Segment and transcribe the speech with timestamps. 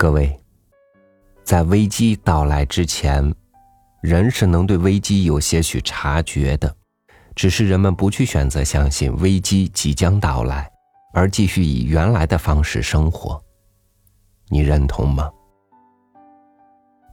[0.00, 0.34] 各位，
[1.44, 3.34] 在危机到来之前，
[4.00, 6.74] 人是能对危机有些许察觉的，
[7.34, 10.72] 只是人们不去选择相信危机即将到来，
[11.12, 13.38] 而继续以原来的方式生活。
[14.48, 15.30] 你认同吗？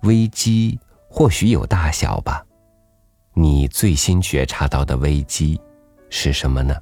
[0.04, 2.42] 危机或许有大小吧，
[3.34, 5.60] 你最新觉察到的危机
[6.10, 6.74] 是什么呢？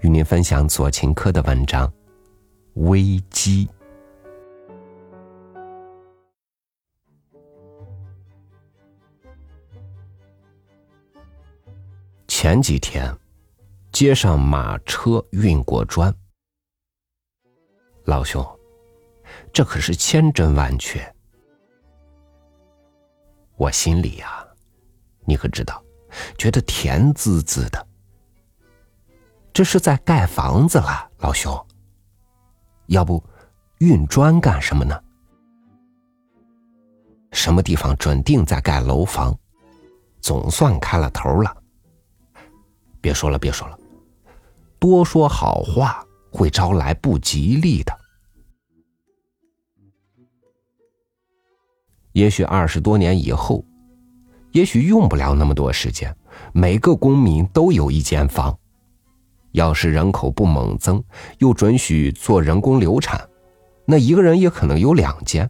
[0.00, 1.86] 与您分享左琴科的文章
[2.74, 3.64] 《危机》。
[12.48, 13.14] 前几天，
[13.92, 16.10] 街上马车运过砖，
[18.06, 18.42] 老兄，
[19.52, 21.14] 这可是千真万确。
[23.58, 24.42] 我心里呀，
[25.26, 25.84] 你可知道，
[26.38, 27.86] 觉得甜滋滋的。
[29.52, 31.54] 这是在盖房子了，老兄。
[32.86, 33.22] 要不，
[33.80, 34.98] 运砖干什么呢？
[37.30, 39.38] 什么地方准定在盖楼房，
[40.22, 41.57] 总算开了头了。
[43.00, 43.78] 别说了，别说了，
[44.78, 47.92] 多说好话会招来不吉利的。
[52.12, 53.64] 也许二十多年以后，
[54.52, 56.14] 也许用不了那么多时间，
[56.52, 58.58] 每个公民都有一间房。
[59.52, 61.02] 要是人口不猛增，
[61.38, 63.28] 又准许做人工流产，
[63.84, 65.48] 那一个人也可能有两间。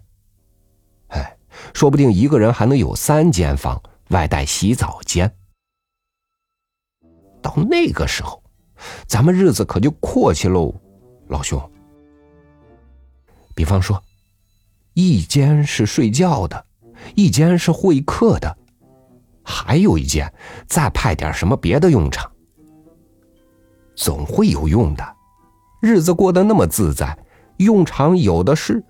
[1.09, 1.37] 哎，
[1.75, 5.35] 说不定一个人还能有三间房，外带洗澡间。
[7.43, 8.43] 到那个时候，
[9.07, 10.75] 咱们日子可就阔气喽，
[11.29, 11.61] 老兄。
[13.55, 14.03] 比方说，
[14.95, 16.65] 一间是睡觉的，
[17.15, 18.57] 一间是会客的，
[19.43, 20.33] 还有一间
[20.67, 22.31] 再派点什么别的用场，
[23.97, 25.17] 总会有用的。
[25.81, 27.19] 日子过得那么自在，
[27.59, 28.83] 用场有的是。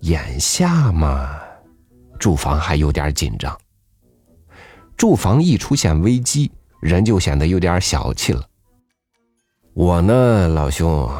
[0.00, 1.40] 眼下嘛，
[2.18, 3.56] 住房还有点紧张。
[5.02, 8.48] 住房一出现危机，人就显得有点小气了。
[9.74, 11.10] 我呢，老兄，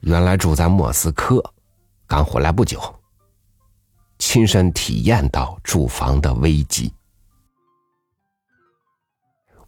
[0.00, 1.44] 原来住在莫斯科，
[2.06, 2.80] 刚回来不久，
[4.18, 6.90] 亲身体验到住房的危机。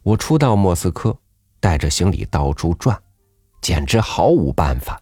[0.01, 1.15] 我初到莫斯科，
[1.59, 2.99] 带着行李到处转，
[3.61, 4.99] 简直毫无办法。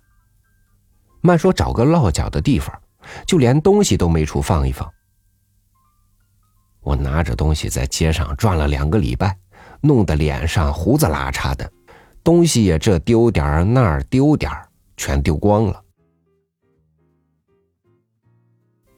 [1.21, 2.77] 慢说找个落脚的地方，
[3.25, 4.93] 就连东西都没处放一放。
[6.81, 9.37] 我拿着东西在街上转了两个礼拜，
[9.81, 11.71] 弄得脸上胡子拉碴的，
[12.23, 14.67] 东西也这丢点儿那儿丢点儿，
[14.97, 15.83] 全丢光了。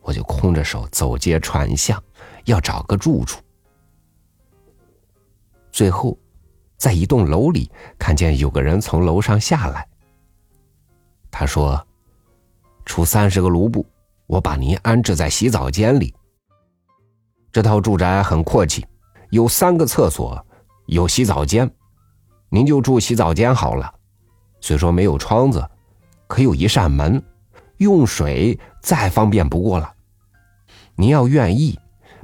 [0.01, 2.01] 我就空着手走街串巷，
[2.45, 3.41] 要找个住处。
[5.71, 6.17] 最后，
[6.77, 9.87] 在一栋楼里看见有个人从楼上下来。
[11.29, 11.85] 他说
[12.85, 13.85] ：“出三十个卢布，
[14.27, 16.13] 我把您安置在洗澡间里。”
[17.51, 18.85] 这套住宅很阔气，
[19.29, 20.45] 有三个厕所，
[20.85, 21.69] 有洗澡间，
[22.49, 23.93] 您就住洗澡间好了。
[24.61, 25.69] 虽说没有窗子，
[26.27, 27.21] 可有一扇门，
[27.77, 29.93] 用水再方便不过了。
[30.95, 31.77] 您要愿意，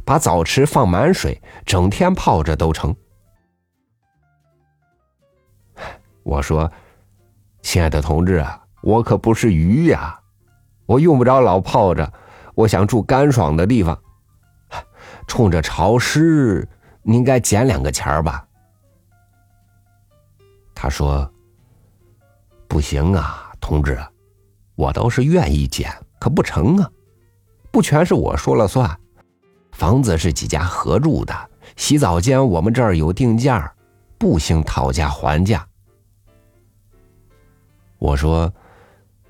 [0.05, 2.95] 把澡池放满水，整天泡着都成。
[6.23, 6.71] 我说
[7.61, 10.17] ：“亲爱的同志啊，我可不是鱼呀，
[10.85, 12.13] 我用不着老泡着，
[12.55, 13.97] 我想住干爽的地方。”
[15.27, 16.67] 冲着潮湿，
[17.03, 18.47] 您该捡两个钱儿吧？
[20.73, 21.29] 他说
[22.67, 23.99] ：“不行啊，同志，
[24.75, 26.89] 我倒是愿意捡，可不成啊，
[27.71, 28.99] 不全是我说了算。
[29.73, 33.71] 房子是几家合住的，洗澡间我们这儿有定价，
[34.17, 35.67] 不兴讨价还价。”
[37.99, 38.51] 我说：“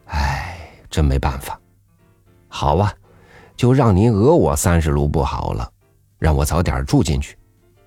[0.07, 1.59] 哎，真没办法。
[2.49, 2.93] 好吧，
[3.55, 5.71] 就让您讹我三十卢布好了。”
[6.19, 7.37] 让我早点住进去，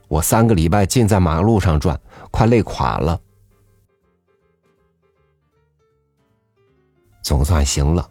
[0.09, 2.00] 我三个礼拜尽在马路上转，
[2.31, 3.21] 快累垮了。
[7.23, 8.09] 总算行了，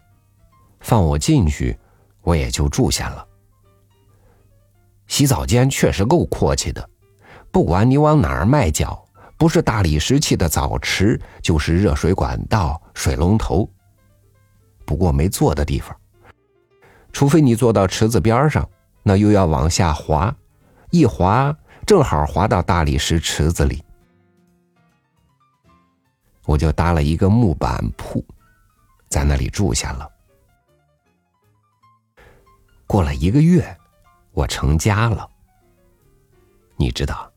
[0.80, 1.78] 放我进去，
[2.22, 3.26] 我也就住下了。
[5.06, 6.88] 洗澡间确实够阔气的，
[7.50, 9.04] 不管你往哪儿迈脚，
[9.36, 13.68] 不是大理石砌的澡池，就是热水管道、水龙头。
[14.84, 15.96] 不过没坐的地方，
[17.12, 18.68] 除非你坐到池子边上。
[19.02, 20.34] 那又要往下滑，
[20.90, 21.56] 一滑
[21.86, 23.82] 正好滑到大理石池子里，
[26.44, 28.24] 我就搭了一个木板铺，
[29.08, 30.08] 在那里住下了。
[32.86, 33.76] 过了一个月，
[34.32, 35.28] 我成家了。
[36.76, 37.30] 你知道，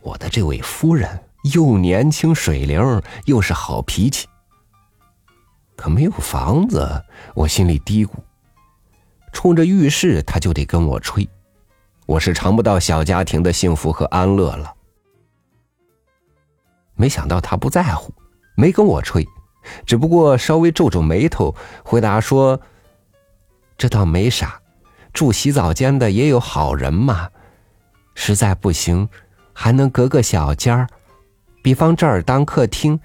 [0.00, 4.28] 我的这位夫人又年轻水灵，又是好脾气。
[5.76, 7.04] 可没有房子，
[7.34, 8.12] 我心里嘀咕。
[9.32, 11.28] 冲着浴室，他就得跟我吹，
[12.06, 14.72] 我是尝不到小家庭的幸福和安乐了。
[16.94, 18.12] 没想到他不在乎，
[18.54, 19.26] 没跟我吹，
[19.86, 22.60] 只不过稍微皱皱眉头，回答说
[23.76, 24.60] ：“这倒没啥，
[25.12, 27.28] 住洗澡间的也有好人嘛。
[28.14, 29.08] 实在不行，
[29.54, 30.86] 还能隔个小间儿，
[31.62, 33.00] 比方这儿当客厅，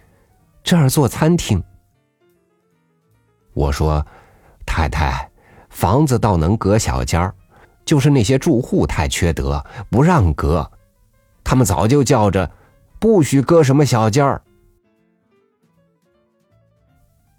[0.61, 1.63] 这儿做餐厅。”
[3.55, 4.05] 我说
[4.67, 5.31] ：“太太。”
[5.77, 7.35] 房子倒能隔小间儿，
[7.85, 10.67] 就是那些住户太缺德，不让隔。
[11.43, 12.49] 他们早就叫着，
[12.97, 14.41] 不许隔什么小间儿。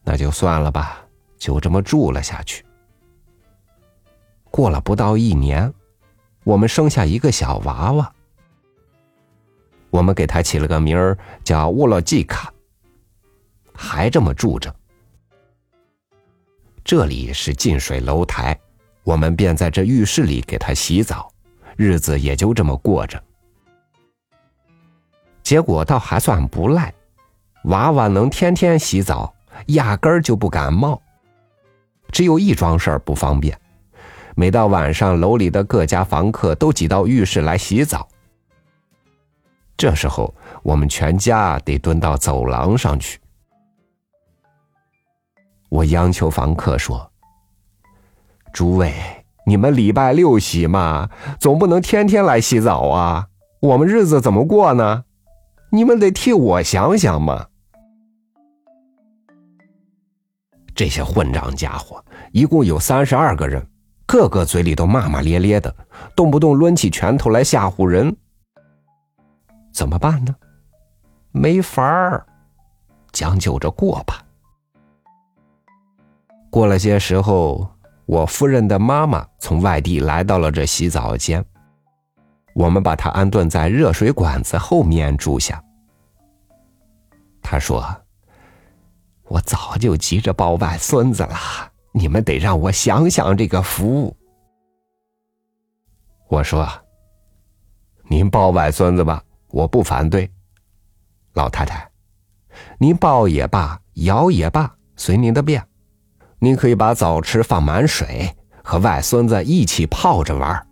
[0.05, 1.05] 那就算了吧，
[1.37, 2.65] 就这么住了下去。
[4.53, 5.75] 过了不到一年，
[6.45, 8.13] 我们生下一个小娃娃，
[9.91, 12.55] 我们给他起了个名儿叫沃洛季卡。
[13.75, 14.73] 还这么住着。
[16.89, 18.59] 这里是近水楼台，
[19.05, 21.31] 我们便在这浴室里给他洗澡，
[21.77, 23.23] 日子也就这么过着。
[25.43, 26.91] 结果倒还算不赖，
[27.65, 29.35] 娃娃能天天洗澡，
[29.67, 30.99] 压根儿就不感冒。
[32.11, 33.61] 只有一桩事儿不方便，
[34.35, 38.09] 每到晚上，楼里的各家房客都挤到浴室来洗澡，
[39.77, 43.21] 这时候我们全家得蹲到走廊上去。
[45.69, 47.11] 我央求房客说
[48.53, 48.93] ：“诸位，
[49.45, 53.29] 你们礼拜六洗嘛，总不能天天来洗澡啊！
[53.61, 55.05] 我们日子怎么过呢？
[55.71, 57.49] 你们得替我想想嘛！”
[60.75, 63.67] 这些混账家伙一共有三十二个人，
[64.07, 65.75] 个个嘴里都骂骂咧咧的，
[66.15, 68.17] 动不动抡起拳头来吓唬人。
[69.73, 70.35] 怎么办呢？
[71.33, 72.25] 没法儿，
[73.13, 74.25] 将就着过吧。
[76.59, 77.71] 过了些时候，
[78.05, 81.45] 我夫人的妈妈从外地来到了这洗澡间，
[82.53, 85.63] 我们把她安顿在热水管子后面住下。
[87.41, 87.87] 她说
[89.29, 91.37] ：“我早就急着抱外孙子了，
[91.93, 94.13] 你们得让我享享这个福。”
[96.27, 96.69] 我说
[98.11, 100.29] ：“您抱外孙子吧，我不反对。
[101.35, 101.89] 老太太，
[102.79, 105.65] 您抱也罢，摇也罢，随您的便。”
[106.41, 108.31] 您可以把澡池放满水，
[108.63, 110.67] 和外孙子一起泡着玩。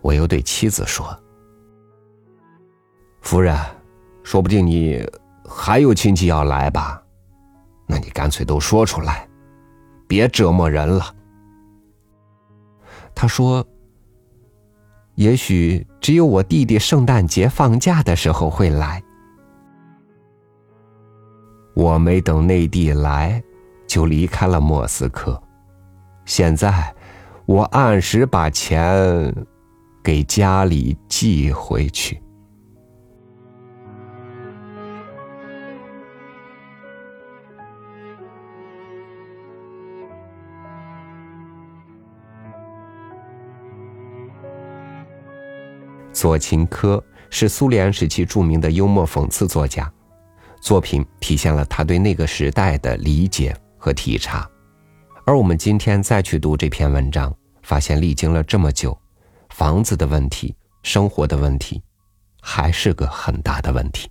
[0.00, 1.16] 我又对妻子说
[3.22, 3.56] ：“夫人，
[4.24, 5.08] 说不定你
[5.48, 7.00] 还有亲戚要来吧？
[7.86, 9.28] 那你干脆都说出来，
[10.08, 11.14] 别折磨人了。”
[13.14, 13.64] 他说
[15.14, 19.00] ：“也许只有我弟弟圣诞节放假的时候会来。”
[21.74, 23.42] 我没等内地来，
[23.86, 25.40] 就离开了莫斯科。
[26.24, 26.94] 现在，
[27.46, 29.34] 我按时把钱
[30.02, 32.22] 给家里寄回去。
[46.12, 49.90] 左琴科是苏联时期著名的幽默讽刺作家。
[50.62, 54.48] 作品体现了他对那个时代的理解和体察，
[55.26, 58.96] 而我们今天再去读这篇文章，发现历经了这么久，
[59.50, 60.54] 房子的问题、
[60.84, 61.82] 生活的问题，
[62.40, 64.08] 还是个很大的问题。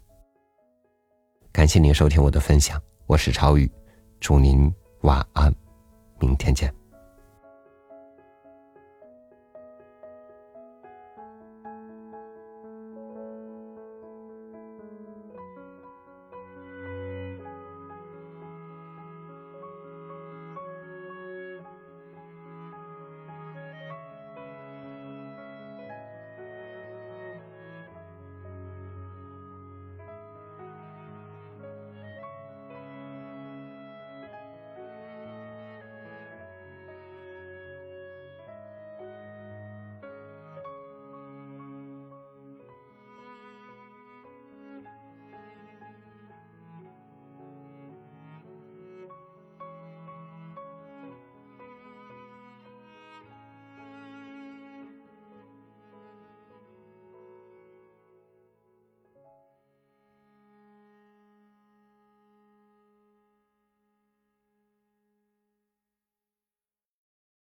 [1.53, 3.71] 感谢您收听我的分享，我是超宇，
[4.19, 4.69] 祝您
[5.03, 5.55] 晚安，
[6.19, 6.80] 明天见。